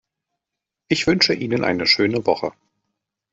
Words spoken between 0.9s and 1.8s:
wünsche Ihnen